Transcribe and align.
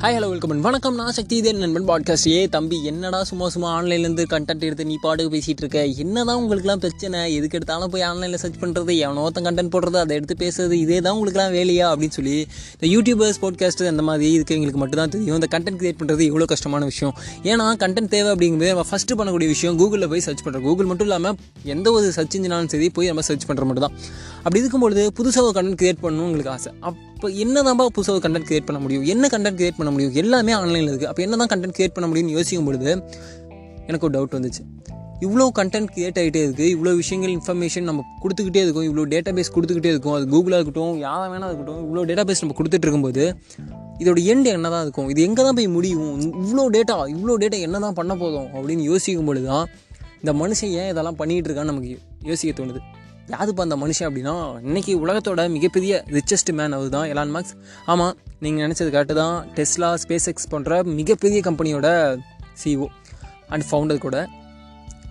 Hi 0.00 0.14
hello 0.16 0.28
welcome 0.28 0.60
வணக்கம் 0.60 0.94
நான் 0.94 1.12
சக்தி 1.12 1.36
இதே 1.36 1.52
நண்பன் 1.52 1.86
பாட்காஸ்ட் 1.88 2.28
ஏ 2.28 2.46
தம்பி 2.46 2.84
என்னடா 2.84 3.22
சும்மா 3.22 3.48
சும்மா 3.48 3.80
ஆன்லைன்லேருந்து 3.80 4.24
கண்டென்ட் 4.30 4.64
எடுத்து 4.64 4.84
நீ 4.84 4.98
பாட்டுக்கு 5.02 5.32
பேசிகிட்டு 5.34 5.62
இருக்க? 5.62 5.86
என்னதான் 5.96 6.38
உங்களுக்குலாம் 6.42 6.76
பிரச்சனை? 6.76 7.34
எதுக்கு 7.34 7.56
எடுத்தாலும் 7.58 7.90
போய் 7.90 8.02
ஆன்லைனில் 8.02 8.36
சர்ச் 8.36 8.56
பண்ணுறது 8.60 8.98
எவனோ 8.98 9.22
ஒருத்தன் 9.22 9.44
கண்டென்ட் 9.44 9.72
போடுறது 9.74 9.94
அதை 9.94 10.16
எடுத்து 10.16 10.34
பேசுறது 10.44 10.72
இதே 10.72 11.00
தான் 11.00 11.14
உங்களுக்குலாம் 11.16 11.52
வேலையா? 11.52 11.86
அப்படின்னு 11.92 12.08
சொல்லி 12.08 12.36
இந்த 12.74 12.86
யூடியூபர்ஸ் 12.94 13.40
பாட்காஸ்ட் 13.44 13.86
அந்த 13.86 14.02
மாதிரி 14.02 14.32
இதுக்கு 14.32 14.54
எங்களுக்கு 14.54 14.78
மட்டும் 14.78 14.96
தான் 14.96 15.08
தெரியும். 15.08 15.34
இந்த 15.34 15.48
கண்டென்ட் 15.56 15.80
கிரியேட் 15.82 16.00
பண்ணுறது 16.00 16.24
இவ்வளோ 16.30 16.44
கஷ்டமான 16.44 16.84
விஷயம். 16.84 17.14
ஏன்னா 17.42 17.76
கண்டென்ட் 17.84 18.08
தேவை 18.08 18.32
அப்படிங்கும்போது 18.34 18.68
நம்ம 18.68 18.86
ஃபஸ்ட்டு 18.92 19.18
பண்ணக்கூடிய 19.20 19.46
விஷயம் 19.46 19.78
கூகுளில் 19.78 20.08
போய் 20.08 20.20
சர்ச் 20.20 20.44
பண்ணுறோம் 20.46 20.62
கூகுள் 20.62 20.86
மட்டும் 20.86 21.06
இல்லாமல் 21.06 21.36
எந்த 21.64 21.92
ஒரு 21.92 22.12
சர்ச் 22.12 22.36
இன்ஜினாலும் 22.36 22.66
சரி 22.66 22.90
போய் 22.90 23.06
நம்ம 23.06 23.20
சர்ச் 23.20 23.48
பண்ணுற 23.50 23.64
மட்டும் 23.64 23.86
தான் 23.88 23.96
அப்படி 24.36 24.58
இருக்கும்பொழுது 24.58 25.12
புதுசாக 25.20 25.44
ஒரு 25.44 25.56
கண்டென்ட் 25.60 25.80
கிரியேட் 25.82 26.02
பண்ணணும் 26.02 26.26
உங்களுக்கு 26.26 26.50
ஆசை. 26.50 26.72
இப்போ 27.20 27.30
என்ன 27.44 27.62
தான் 27.64 27.78
புதுசாக 27.96 28.12
ஒரு 28.16 28.22
கண்டென்ட் 28.24 28.46
கிரியேட் 28.48 28.66
பண்ண 28.68 28.78
முடியும்? 28.82 29.02
என்ன 29.12 29.24
கண்டென்ட் 29.32 29.58
கிரியேட் 29.58 29.76
பண்ண 29.78 29.90
முடியும்? 29.94 30.12
எல்லாமே 30.20 30.52
ஆன்லைனில் 30.58 30.90
இருக்குது 30.90 31.08
அப்போ 31.10 31.22
என்ன 31.24 31.36
தான் 31.40 31.50
கண்டென்ட் 31.50 31.74
கிரியேட் 31.78 31.94
பண்ண 31.96 32.06
முடியும்னு 32.10 32.34
யோசிக்கும் 32.36 32.68
பொழுது 32.68 32.88
எனக்கு 33.88 34.06
ஒரு 34.06 34.14
டவுட் 34.14 34.34
வந்துச்சு. 34.36 34.62
இவ்வளோ 35.24 35.46
கண்டென்ட் 35.58 35.90
கிரியேட் 35.94 36.18
ஆகிட்டே 36.20 36.42
இருக்குது 36.46 36.68
இவ்வளோ 36.74 36.92
விஷயங்கள் 37.00 37.32
இன்ஃபர்மேஷன் 37.36 37.86
நம்ம 37.90 38.04
கொடுத்துக்கிட்டே 38.22 38.62
இருக்கும். 38.66 38.86
இவ்வளோ 38.88 39.04
டேட்டா 39.14 39.32
பேஸ் 39.38 39.52
கொடுத்துக்கிட்டே 39.56 39.90
இருக்கும். 39.94 40.14
அது 40.18 40.26
கூகுளாக 40.34 40.58
இருக்கட்டும் 40.60 40.94
யாரை 41.06 41.26
வேணா 41.32 41.48
இருக்கட்டும் 41.50 41.82
இவ்வளோ 41.86 42.04
டேட்டா 42.10 42.24
பேஸ் 42.30 42.42
நம்ம 42.44 42.56
கொடுத்துட்டு 42.60 42.86
இருக்கும்போது 42.88 43.26
இதோட 44.04 44.22
எண்டு 44.34 44.50
என்ன 44.58 44.70
தான் 44.76 44.84
இருக்கும்? 44.86 45.10
இது 45.14 45.20
எங்கே 45.28 45.44
தான் 45.48 45.58
போய் 45.58 45.70
முடியும்? 45.76 46.14
இவ்வளோ 46.44 46.64
டேட்டா 46.76 46.96
இவ்வளோ 47.16 47.36
டேட்டா 47.42 47.60
என்ன 47.66 47.80
தான் 47.86 47.98
பண்ண 48.00 48.16
போதும்? 48.22 48.48
அப்படின்னு 48.56 48.86
யோசிக்கும் 48.92 49.28
பொழுது 49.32 49.48
தான் 49.52 49.66
இந்த 50.22 50.34
மனுஷன் 50.42 50.72
ஏன் 50.80 50.88
இதெல்லாம் 50.94 51.20
பண்ணிகிட்டு 51.20 51.50
இருக்கான்னு 51.50 51.72
நமக்கு 51.74 51.92
யோசிக்க 52.30 52.54
தோணுது. 52.62 52.82
யாருப்பா 53.32 53.64
அந்த 53.66 53.76
மனுஷன் 53.76 54.06
அப்படின்னா 54.08 54.34
இன்றைக்கி 54.68 54.92
உலகத்தோட 55.04 55.50
மிகப்பெரிய 55.50 56.02
ரிச்சஸ்ட் 56.16 56.52
மேன் 56.58 56.72
அவர் 56.72 56.88
தான் 56.88 57.08
எலான் 57.12 57.32
மார்க்ஸ் 57.34 57.54
ஆமாம் 57.86 58.16
நீங்கள் 58.44 58.62
நினச்சது 58.64 58.90
கரெக்டு 58.96 59.14
தான். 59.22 59.46
டெஸ்லா 59.56 59.88
ஸ்பேஸ் 60.02 60.28
எக்ஸ் 60.32 60.48
போன்ற 60.48 60.82
மிகப்பெரிய 60.82 61.40
கம்பெனியோட 61.48 61.88
சிஓ 62.62 62.86
அண்ட் 63.48 63.64
ஃபவுண்டர் 63.70 63.98
கூட. 63.98 64.18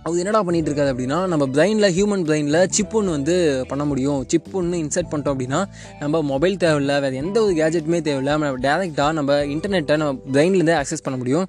அவர் 0.02 0.18
என்னடா 0.18 0.40
பண்ணிகிட்டு 0.44 0.70
இருக்காரு 0.70 0.90
அப்படின்னா 0.92 1.26
நம்ம 1.26 1.46
பிரெயினில் 1.56 1.88
ஹியூமன் 1.96 2.24
பிரெயினில் 2.28 2.68
சிப் 2.76 2.96
ஒன்று 2.96 3.10
வந்து 3.10 3.64
பண்ண 3.68 3.84
முடியும். 3.84 4.24
சிப் 4.26 4.48
ஒன்று 4.52 4.78
இன்சர்ட் 4.78 5.10
பண்ணிட்டோம் 5.10 5.34
அப்படின்னா 5.34 5.60
நம்ம 6.00 6.22
மொபைல் 6.22 6.56
தேவையில்ல 6.56 7.00
வேறு 7.00 7.16
எந்த 7.16 7.42
ஒரு 7.42 7.54
கேஜெட்டுமே 7.54 8.00
தேவையில்ல. 8.08 8.34
நம்ம 8.38 8.52
டேரெக்டாக 8.66 9.12
நம்ம 9.12 9.38
இன்டர்நெட்டை 9.54 9.96
நம்ம 9.96 10.18
பிரெயின்லேருந்தே 10.32 10.76
ஆக்சஸ் 10.82 11.04
பண்ண 11.04 11.18
முடியும். 11.18 11.48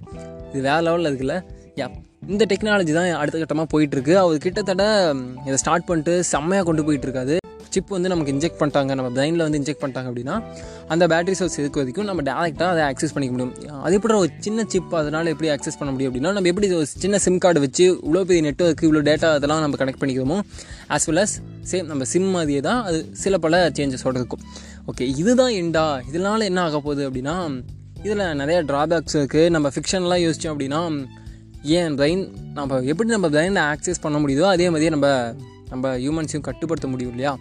இது 0.52 0.62
வேறு 0.70 0.84
லெவலில் 0.88 1.12
இருக்குல்ல. 1.12 1.38
யா 1.82 1.88
இந்த 2.32 2.44
டெக்னாலஜி 2.52 2.94
தான் 2.98 3.10
அடுத்த 3.22 3.38
கட்டமாக 3.44 3.68
போயிட்டுருக்கு. 3.74 4.14
அவர் 4.24 4.44
கிட்டத்தட்ட 4.48 4.84
இதை 5.48 5.58
ஸ்டார்ட் 5.64 5.88
பண்ணிட்டு 5.90 6.14
செம்மையாக 6.34 6.66
கொண்டு 6.70 6.84
போயிட்டுருக்காது 6.88 7.36
சிப் 7.74 7.92
வந்து 7.96 8.10
நமக்கு 8.12 8.32
இன்ஜெக்ட் 8.34 8.58
பண்ணிட்டாங்க. 8.60 8.92
நம்ம 9.00 9.10
பிரெயினில் 9.16 9.44
வந்து 9.46 9.60
இன்ஜெக்ட் 9.60 9.82
பண்ணிட்டாங்க 9.82 10.10
அப்படின்னா 10.12 10.36
அந்த 10.94 11.04
பேட்டரி 11.12 11.36
சோர்ஸ் 11.40 11.56
இருக்க 11.62 11.78
வரைக்கும் 11.82 12.08
நம்ம 12.10 12.24
டேரெக்டாக 12.30 12.70
அதை 12.74 12.82
ஆக்சஸ் 12.88 13.14
பண்ணிக்க 13.16 13.34
முடியும். 13.36 13.54
அது 13.86 13.94
எப்படி 13.98 14.16
ஒரு 14.22 14.30
சின்ன 14.46 14.66
சிப் 14.74 14.96
அதனால் 15.02 15.30
எப்படி 15.34 15.50
ஆக்சஸ் 15.56 15.80
பண்ண 15.80 15.92
முடியும் 15.94 16.12
அப்படின்னா 16.12 16.34
நம்ம 16.38 16.50
எப்படி 16.52 16.68
ஒரு 16.80 16.90
சின்ன 17.04 17.20
சிம் 17.26 17.40
கார்டு 17.46 17.62
வச்சு 17.66 17.86
இவ்வளோ 18.06 18.24
பெரிய 18.32 18.44
நெட்ஒர்க்கு 18.48 18.88
இவ்வளோ 18.88 19.04
டேட்டா 19.10 19.30
அதெல்லாம் 19.38 19.64
நம்ம 19.66 19.80
கனெக்ட் 19.82 20.02
பண்ணிக்கிறோமோ 20.02 20.40
ஆஸ் 20.98 21.08
வெல் 21.12 21.24
அஸ் 21.24 21.36
சேம் 21.72 21.88
நம்ம 21.94 22.10
சிம் 22.14 22.30
மாதிரியே 22.36 22.64
தான் 22.70 22.82
அது 22.90 23.00
சில 23.24 23.38
பல 23.46 23.64
சேஞ்சஸோடு 23.80 24.20
இருக்கும். 24.22 24.44
ஓகே 24.92 25.08
இதுதான் 25.24 25.56
எண்டா? 25.62 25.86
இதனால் 26.12 26.48
என்ன 26.50 26.62
ஆக 26.68 26.78
போகுது 26.88 27.04
அப்படின்னா 27.10 27.38
இதில் 28.06 28.28
நிறைய 28.42 28.60
ட்ராபேக்ஸ் 28.70 29.18
இருக்குது 29.22 29.50
நம்ம 29.56 29.68
ஃபிக்ஷன்லாம் 29.76 30.24
யோசித்தோம் 30.28 30.54
அப்படின்னா 30.54 30.84
ஏன் 31.64 31.96
பிரெயின் 31.98 32.30
நம்ம 32.54 32.80
எப்படி 32.82 33.10
நம்ம 33.10 33.30
பிரெயினை 33.30 33.62
ஆக்சஸ் 33.74 34.02
பண்ண 34.02 34.20
முடியுதோ 34.20 34.42
அதே 34.42 34.66
மாதிரியே 34.66 34.90
நம்ம 34.90 35.34
நம்ம 35.70 35.98
ஹியூமன்ஸையும் 35.98 36.42
கட்டுப்படுத்த 36.42 36.88
முடியும் 36.88 37.12
இல்லையா? 37.12 37.38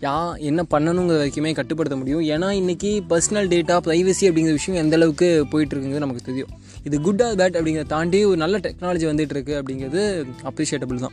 யா 0.00 0.38
என்ன 0.38 0.64
பண்ணணுங்கிற 0.70 1.16
வரைக்குமே 1.20 1.54
கட்டுப்படுத்த 1.54 1.96
முடியும். 1.96 2.20
ஏன்னா 2.20 2.48
இன்றைக்கி 2.60 2.90
பர்சனல் 3.08 3.48
டேட்டா 3.52 3.76
ப்ரைவசி 3.86 4.24
அப்படிங்கிற 4.28 4.50
விஷயம் 4.50 4.84
எந்த 4.84 4.96
அளவுக்கு 4.96 5.46
போயிட்டுருக்குங்கிறது 5.52 6.04
நமக்கு 6.04 6.22
தெரியும். 6.22 6.48
இது 6.82 7.00
குட் 7.00 7.22
ஆர் 7.22 7.34
பேட் 7.34 7.56
அப்படிங்கிறத 7.58 7.86
தாண்டி 7.86 8.24
ஒரு 8.24 8.36
நல்ல 8.36 8.58
டெக்னாலஜி 8.58 9.06
வந்துட்டு 9.10 9.36
இருக்கு 9.36 9.62
அப்படிங்கிறது 9.62 10.24
அப்ரிஷியேட்டபிள் 10.42 10.96
தான். 10.96 11.12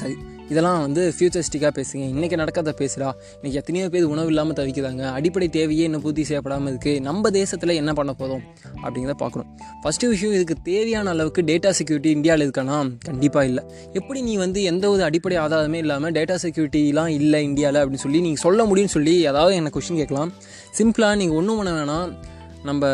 சரி 0.00 0.16
இதெல்லாம் 0.50 0.80
வந்து 0.80 1.14
ஃபியூச்சரிஸ்டிக்காக 1.16 1.70
பேசுங்க. 1.78 2.02
இன்றைக்கி 2.14 2.36
நடக்காத 2.36 2.74
பேசுகிறா 2.80 3.08
இன்றைக்கி 3.38 3.58
எத்தனையோ 3.60 3.88
பேர் 3.88 4.04
உணவு 4.04 4.26
இல்லாமல் 4.26 4.56
தவிக்கிறாங்க. 4.58 5.02
அடிப்படை 5.12 5.48
தேவையே 5.48 5.84
இன்னும் 5.84 6.02
பூர்த்தி 6.02 6.24
செய்யப்படாமல் 6.24 6.70
இருக்குது 6.72 7.00
நம்ம 7.00 7.30
தேசத்தில் 7.30 7.68
என்ன 7.68 7.92
பண்ண 7.92 8.12
போதும் 8.12 8.42
அப்படிங்கிறத 8.82 9.16
பார்க்கணும். 9.22 9.48
ஃபஸ்ட்டு 9.82 10.08
விஷயம் 10.08 10.34
இதுக்கு 10.34 10.56
தேவையான 10.62 11.10
அளவுக்கு 11.10 11.42
டேட்டா 11.42 11.70
செக்யூரிட்டி 11.70 12.10
இந்தியாவில் 12.10 12.44
இருக்கானா? 12.46 12.98
கண்டிப்பாக 13.02 13.46
இல்லை. 13.46 13.64
எப்படி 13.92 14.20
நீ 14.20 14.36
வந்து 14.36 14.62
எந்த 14.62 14.88
ஒரு 14.90 15.02
அடிப்படை 15.02 15.36
ஆதாரமே 15.36 15.74
இல்லாமல் 15.74 16.12
டேட்டா 16.12 16.36
செக்யூரிட்டிலாம் 16.44 17.06
இல்லை 17.06 17.42
இந்தியாவில் 17.42 17.80
அப்படின்னு 17.82 18.04
சொல்லி 18.06 18.20
நீங்கள் 18.20 18.44
சொல்ல 18.46 18.64
முடியும்னு 18.64 18.96
சொல்லி 18.96 19.22
ஏதாவது 19.22 19.54
எனக்கு 19.54 19.80
கொஷின் 19.80 20.00
கேட்கலாம். 20.02 20.32
சிம்பிளாக 20.78 21.16
நீங்கள் 21.16 21.36
ஒன்றும் 21.36 21.56
பண்ண 21.56 21.72
வேணாம். 21.80 22.12
நம்ம 22.68 22.84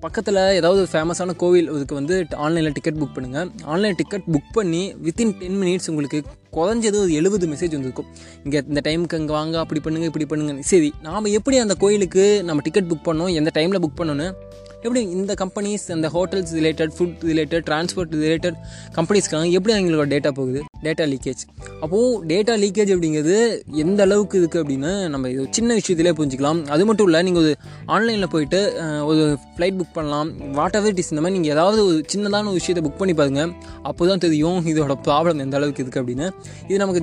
பக்கத்தில் 0.00 0.40
ஏதாவது 0.58 0.82
ஃபேமஸான 0.92 1.34
கோவில் 1.42 1.70
இதுக்கு 1.72 1.94
வந்து 1.94 2.16
ஆன்லைனில் 2.44 2.76
டிக்கெட் 2.76 3.00
புக் 3.02 3.16
பண்ணுங்கள் 3.16 3.48
ஆன்லைன் 3.72 3.98
டிக்கெட் 4.00 4.26
புக் 4.32 4.50
பண்ணி 4.52 4.82
வித்தின் 5.04 5.32
டென் 5.38 5.58
மினிட்ஸ் 5.62 5.88
உங்களுக்கு 5.92 6.18
குறைஞ்சது 6.56 6.98
ஒரு 7.00 7.12
எழுபது 7.12 7.46
மெசேஜ் 7.46 7.74
வந்துருக்கும். 7.76 8.08
இங்கே 8.44 8.60
இந்த 8.68 8.82
டைமுக்கு 8.84 9.18
அங்கே 9.20 9.34
வாங்க 9.38 9.56
அப்படி 9.58 9.80
பண்ணுங்கள் 9.84 10.10
இப்படி 10.10 10.26
பண்ணுங்க 10.26 10.62
சரி 10.72 10.90
நாம் 11.02 11.32
எப்படி 11.38 11.58
அந்த 11.64 11.76
கோயிலுக்கு 11.84 12.26
நம்ம 12.44 12.62
டிக்கெட் 12.62 12.90
புக் 12.92 13.06
பண்ணோம் 13.08 13.34
எந்த 13.40 13.52
டைமில் 13.54 13.82
புக் 13.84 14.00
பண்ணோன்னு 14.00 14.28
எப்படி 14.86 15.02
இந்த 15.18 15.32
கம்பெனிஸ் 15.42 15.84
அந்த 15.94 16.08
hotels 16.14 16.52
related 16.58 16.92
food 16.96 17.22
related 17.30 17.64
transport 17.68 18.12
related 18.24 18.56
கம்பெனிஸ்க்காக 18.96 19.50
எப்படி 19.58 19.72
அவங்களோட 19.76 20.06
டேட்டா 20.14 20.30
போகுது? 20.38 20.60
டேட்டா 20.86 21.04
லீக்கேஜ் 21.12 21.42
அப்போது 21.84 22.10
டேட்டா 22.30 22.54
லீக்கேஜ் 22.64 22.90
அப்படிங்கிறது 22.94 23.36
எந்த 23.82 24.00
அளவுக்கு 24.06 24.36
இருக்குது 24.40 24.62
அப்படின்னு 24.62 24.90
நம்ம 25.14 25.30
இது 25.34 25.46
சின்ன 25.58 25.70
விஷயத்திலே 25.80 26.12
புரிஞ்சுக்கலாம். 26.18 26.60
அது 26.74 26.82
மட்டும் 26.88 27.08
இல்லை 27.08 27.20
நீங்கள் 27.28 27.42
ஒரு 27.44 27.52
ஆன்லைனில் 27.94 28.30
போயிட்டு 28.34 28.60
ஒரு 29.10 29.24
ஃப்ளைட் 29.54 29.78
புக் 29.80 29.94
பண்ணலாம். 29.98 30.30
வாட் 30.58 30.76
எவர் 30.80 30.92
இட் 30.92 31.00
இஸ் 31.02 31.10
இந்த 31.12 31.22
மாதிரி 31.24 31.36
நீங்கள் 31.38 31.54
ஏதாவது 31.56 31.80
ஒரு 31.88 31.98
சின்னதான 32.14 32.48
ஒரு 32.52 32.58
விஷயத்தை 32.60 32.84
புக் 32.86 33.00
பண்ணி 33.00 33.16
பாருங்கள் 33.20 33.52
அப்போ 33.90 34.08
தான் 34.10 34.22
தெரியும் 34.26 34.60
இதோட 34.72 34.96
ப்ராப்ளம் 35.08 35.42
எந்த 35.46 35.56
அளவுக்கு 35.60 35.82
இருக்குது 35.84 36.02
அப்படின்னு. 36.02 36.28
இது 36.68 36.78
நமக்கு 36.84 37.02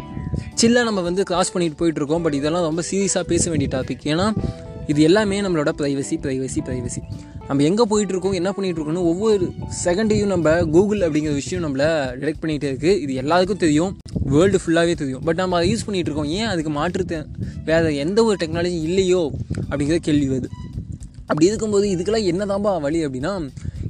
சில்லாக 0.62 0.86
நம்ம 0.90 1.04
வந்து 1.10 1.24
கிராஸ் 1.32 1.54
பண்ணிட்டு 1.56 1.80
போயிட்டுருக்கோம் 1.82 2.26
பட் 2.28 2.38
இதெல்லாம் 2.42 2.68
ரொம்ப 2.70 2.84
சீரியஸாக 2.92 3.26
பேச 3.34 3.50
வேண்டிய 3.54 3.70
டாபிக் 3.76 4.06
ஏன்னா 4.14 4.28
இது 4.92 5.02
எல்லாமே 5.10 5.38
நம்மளோட 5.44 5.72
ப்ரைவசி 5.82 6.16
ப்ரைவசி 6.24 6.62
ப்ரைவசி 6.70 7.02
நம்ம 7.48 7.64
எங்கே 7.64 7.84
போயிட்டுருக்கோம் 7.92 8.38
என்ன 8.40 8.50
பண்ணிகிட்ருக்கோன்னு 8.58 9.02
ஒவ்வொரு 9.12 9.46
செகண்டையும் 9.86 10.32
நம்ம 10.34 10.52
கூகுள் 10.76 11.02
அப்படிங்கிற 11.08 11.34
விஷயம் 11.40 11.64
நம்மளை 11.66 11.88
டிடெக்ட் 12.20 12.42
பண்ணிகிட்டே 12.44 12.70
இருக்குது 12.72 13.00
இது 13.06 13.14
எல்லாருக்கும் 13.14 13.62
தெரியும். 13.64 13.92
வேர்ல்டு 14.34 14.60
ஃபுல்லாகவே 14.64 14.94
தெரியும். 15.02 15.24
பட் 15.28 15.40
நம்ம 15.42 15.58
அதை 15.58 15.68
யூஸ் 15.72 15.86
பண்ணிகிட்டு 15.88 16.10
இருக்கோம் 16.10 16.32
ஏன் 16.38 16.52
அதுக்கு 16.52 16.72
மாற்றுத்த 16.80 17.18
வேறு 17.66 17.96
எந்த 18.06 18.20
ஒரு 18.24 18.38
டெக்னாலஜி 18.44 18.80
இல்லையோ 18.90 19.22
அப்படிங்கிற 19.70 19.98
கேள்வி 20.08 20.30
வருது. 20.34 20.50
அப்படி 21.28 21.46
இருக்கும்போது 21.46 21.86
இதுக்கெல்லாம் 21.96 22.30
என்ன 22.32 22.46
தான்ப்பா 22.46 22.74
வழி 22.86 23.06
அப்படின்னா 23.08 23.34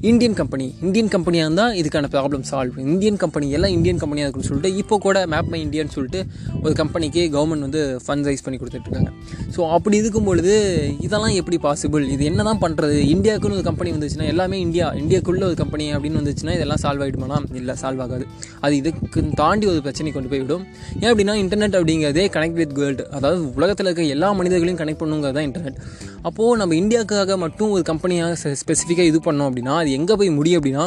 இந்தியன் 0.03 0.33
கம்பெனி. 0.33 0.65
இந்தியன் 0.81 1.11
கம்பெனியாக 1.11 1.47
இருந்தால் 1.47 1.75
இதுக்கான 1.79 2.07
ப்ராப்ளம் 2.13 2.41
சால்வ் 2.49 2.77
இந்தியன் 2.85 3.17
கம்பெனி 3.17 3.45
எல்லாம் 3.57 3.73
இந்தியன் 3.75 3.97
கம்பெனியாக 3.97 4.27
இருக்குன்னு 4.27 4.49
சொல்லிட்டு 4.49 4.71
இப்போ 4.77 4.95
கூட 4.97 5.17
மேப் 5.25 5.49
மை 5.51 5.59
இந்தியான்னு 5.65 5.93
சொல்லிட்டு 5.93 6.19
ஒரு 6.63 6.73
கம்பெனிக்கு 6.73 7.21
கவர்மெண்ட் 7.35 7.65
வந்து 7.67 7.81
ஃபண்ட் 8.05 8.25
ரைஸ் 8.25 8.43
பண்ணி 8.43 8.57
கொடுத்துட்ருக்காங்க 8.59 9.11
ஸோ 9.55 9.69
அப்படி 9.69 9.97
இருக்கும் 9.97 10.23
பொழுது 10.23 10.55
இதெல்லாம் 10.99 11.35
எப்படி 11.35 11.59
பாசிபிள் 11.65 12.07
இது 12.07 12.25
என்ன 12.25 12.43
தான் 12.43 12.61
பண்ணுறது 12.61 12.97
இந்தியாவுக்குன்னு 13.13 13.59
ஒரு 13.59 13.65
கம்பெனி 13.69 13.91
வந்துச்சுன்னா 13.91 14.27
எல்லாமே 14.33 14.59
இந்தியா 14.59 14.87
இந்தியாக்குள்ளே 15.01 15.45
ஒரு 15.45 15.57
கம்பெனி 15.63 15.87
அப்படின்னு 15.93 16.21
வந்துச்சுன்னா 16.21 16.55
இதெல்லாம் 16.55 16.81
சால்வ் 16.83 17.05
ஆகிடுமானா 17.05 17.39
இல்லை 17.53 17.75
சால்வ் 17.75 18.03
ஆகாது. 18.05 18.27
அது 18.61 18.73
இதுக்கு 18.75 19.23
தாண்டி 19.35 19.67
ஒரு 19.67 19.81
பிரச்சனை 19.81 20.11
கொண்டு 20.11 20.29
போய்விடும் 20.29 20.65
ஏன் 21.01 21.09
அப்படின்னா 21.11 21.37
இன்டர்நெட் 21.43 21.77
அப்படிங்கிறதே 21.79 22.27
கனெக்ட் 22.35 22.59
வித் 22.61 22.75
வேர்ல்டு 22.79 23.05
அதாவது 23.11 23.41
உலகத்தில் 23.55 23.89
இருக்க 23.89 24.15
எல்லா 24.17 24.31
மனிதர்களையும் 24.33 24.81
கனெக்ட் 24.83 25.01
பண்ணுங்கிறது 25.01 25.37
தான் 25.39 25.47
இன்டர்நெட் 25.49 25.79
அப்போது 26.23 26.57
நம்ம 26.57 26.75
இந்தியாவுக்காக 26.75 27.37
மட்டும் 27.37 27.71
ஒரு 27.71 27.83
கம்பெனியாக 27.83 28.35
ஸ்பெசிஃபிக்காக 28.61 29.09
இது 29.11 29.21
பண்ணோம் 29.25 29.49
அப்படின்னா 29.49 29.73
அது 29.79 29.89
எங்கே 29.93 30.15
போய் 30.15 30.29
முடியும் 30.29 30.59
அப்படின்னா 30.61 30.85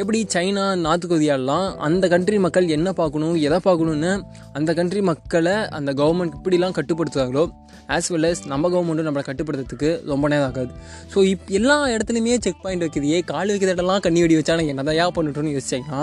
எப்படி 0.00 0.18
சைனா 0.32 0.62
நார்த் 0.76 1.10
கொரியாலாம் 1.10 1.66
அந்த 1.78 2.08
கண்ட்ரி 2.08 2.38
மக்கள் 2.38 2.66
என்ன 2.68 2.88
பார்க்கணும் 2.92 3.36
எதை 3.42 3.58
பார்க்கணுன்னு 3.66 4.12
அந்த 4.52 4.70
கண்ட்ரி 4.74 5.00
மக்களை 5.00 5.54
அந்த 5.70 5.90
கவர்மெண்ட் 5.92 6.34
இப்படிலாம் 6.38 6.74
கட்டுப்படுத்துகிறாங்களோ 6.78 7.44
ஆஸ் 7.88 8.08
வெல் 8.12 8.28
அஸ் 8.28 8.42
நம்ம 8.46 8.68
கவர்மெண்ட்டும் 8.68 9.08
நம்மளை 9.08 9.24
கட்டுப்படுத்துறதுக்கு 9.26 9.90
ரொம்ப 10.06 10.28
நேரம் 10.28 10.48
ஆகாது. 10.48 10.70
ஸோ 11.14 11.18
இப் 11.24 11.50
எல்லா 11.50 11.76
இடத்துலையுமே 11.88 12.36
செக் 12.38 12.62
பாயிண்ட் 12.62 12.84
வைக்கிறியே 12.84 13.18
கால் 13.24 13.50
வைக்கிற 13.50 13.72
இடம்லாம் 13.74 14.00
கண்ணி 14.00 14.20
வெடி 14.20 14.36
வச்சா 14.36 14.58
என்ன 14.66 14.84
தான் 14.84 15.00
ஏன் 15.02 15.14
பண்ணிட்டோன்னு 15.16 15.54
யோசிச்சிங்கன்னா 15.54 16.02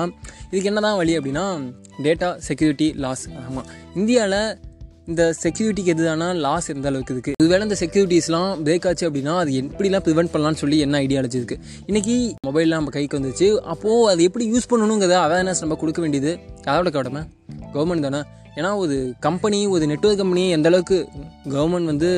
இதுக்கு 0.51 0.69
என்ன 0.71 0.81
தான் 0.81 0.97
வழி 0.97 1.15
அப்படின்னா 1.17 1.45
டேட்டா 2.03 2.29
செக்யூரிட்டி 2.47 2.89
லாஸ் 2.97 3.25
ஆமாம் 3.45 3.69
இந்தியாவில் 3.95 4.39
இந்த 5.11 5.23
செக்யூரிட்டிக்கு 5.39 5.93
எதுதானா 5.93 6.27
லாஸ் 6.39 6.69
எந்த 6.69 6.87
அளவுக்கு 6.87 7.13
இருக்குது 7.13 7.37
ஒருவேளை 7.39 7.63
இந்த 7.63 7.77
செக்யூரிட்டிஸ்லாம் 7.79 8.51
பிரேக் 8.63 8.87
ஆச்சு 8.87 9.07
அப்படின்னா 9.07 9.33
அது 9.37 9.51
எப்படிலாம் 9.61 10.05
ப்ரிவெண்ட் 10.05 10.31
பண்ணலாம்னு 10.33 10.61
சொல்லி 10.61 10.77
என்ன 10.79 10.99
ஐடியாலஜி 11.01 11.37
இருக்குது 11.37 11.61
இன்றைக்கி 11.87 12.15
மொபைல்லாம் 12.47 12.79
நம்ம 12.79 12.89
கைக்கு 12.89 13.19
வந்துச்சு 13.19 13.47
அப்போது 13.67 14.09
அது 14.11 14.23
எப்படி 14.23 14.45
யூஸ் 14.51 14.69
பண்ணணுங்கிறத 14.71 15.17
அவேர்னஸ் 15.23 15.61
நம்ம 15.61 15.77
கொடுக்க 15.77 16.01
வேண்டியது 16.01 16.33
அதோட 16.65 16.89
கடமை 16.89 17.23
கவர்மெண்ட் 17.73 18.07
தானே? 18.07 18.21
ஏன்னா 18.55 18.69
ஒரு 18.77 18.95
கம்பெனி 19.19 19.59
ஒரு 19.67 19.83
நெட்ஒர்க் 19.85 20.17
கம்பெனி 20.17 20.43
எந்த 20.49 20.67
அளவுக்கு 20.67 20.97
கவர்மெண்ட் 21.49 21.85
வந்து 21.85 22.09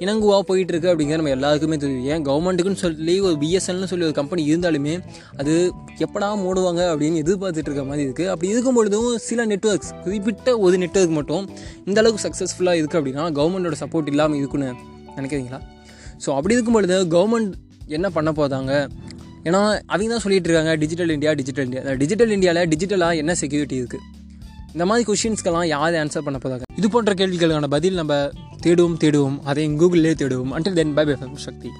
இணங்குவா 0.00 0.40
போயிட்டு 0.40 0.72
இருக்கு 0.72 0.88
அப்படிங்கிற 0.92 1.16
நம்ம 1.16 1.28
எல்லாருக்குமே 1.28 1.76
தெரியும். 1.76 2.04
ஏன்? 2.04 2.24
கவர்மெண்ட்டுக்குன்னு 2.24 2.74
சொல்லி 2.74 3.20
ஒரு 3.20 3.36
பிஎஸ்எல்னு 3.36 3.84
சொல்லி 3.84 4.04
ஒரு 4.04 4.12
கம்பெனி 4.12 4.54
இருந்தாலுமே 4.54 4.94
அது 5.36 5.72
எப்படா 5.98 6.28
மூடுவாங்க 6.36 6.82
அப்படின்னு 6.92 7.16
எதிர்பார்த்துட்டு 7.16 7.70
இருக்க 7.70 7.84
மாதிரி 7.84 8.08
இருக்குது 8.08 8.26
அப்படி 8.26 8.48
இருக்கும் 8.48 8.74
பொழுதும் 8.74 9.18
சில 9.18 9.46
நெட்ஒர்க்ஸ் 9.46 9.92
குறிப்பிட்ட 10.04 10.58
ஒரு 10.58 10.78
நெட்ஒர்க் 10.78 11.10
மட்டும் 11.10 11.44
இந்த 11.86 12.00
அளவுக்கு 12.00 12.30
சக்ஸஸ்ஃபுல்லாக 12.30 12.80
இருக்குது 12.80 13.00
அப்படின்னா 13.00 13.32
கவர்மெண்டோட 13.32 13.72
சப்போர்ட் 13.80 14.08
இல்லாமல் 14.08 14.38
இருக்குன்னு 14.38 14.70
நினைக்கிறீங்களா? 15.16 15.60
ஸோ 16.26 16.34
அப்படி 16.36 16.54
இருக்கும் 16.54 16.72
பொழுது 16.72 17.04
கவர்மெண்ட் 17.08 17.54
என்ன 17.88 18.10
பண்ண 18.10 18.30
போதாங்க 18.30 18.72
ஏன்னா 19.44 19.60
அவங்க 19.86 20.08
தான் 20.08 20.20
சொல்லிட்டு 20.20 20.48
இருக்காங்க 20.48 20.76
digital 20.76 21.10
India 21.10 21.32
digital 21.32 21.64
India 21.64 21.94
digital 21.94 22.30
இந்தியாவில் 22.30 22.68
டிஜிட்டலாக 22.68 23.16
என்ன 23.16 23.34
செக்யூரிட்டி 23.34 23.76
இருக்குது 23.76 24.02
இந்த 24.74 24.86
மாதிரி 24.86 25.04
கொஷின்ஸ்க்கெல்லாம் 25.10 25.66
யார் 25.66 25.92
ஆன்சர் 25.92 26.24
பண்ண 26.24 26.38
போதாங்க 26.44 26.62
இது 26.76 26.90
போன்ற 26.90 27.12
கேள்விகளுக்கான 27.12 27.66
பதில் 27.66 27.94
நம்ம 27.94 28.14
தேடுவோம் 28.62 28.96
தேடுவோம். 29.00 29.38
அதை 29.44 29.68
கூகுளிலே 29.68 30.12
தேடுவோம். 30.22 30.50
Until 30.50 30.72
then 30.72 30.94
bye 30.94 31.04
bye 31.04 31.14
Shakti 31.34 31.70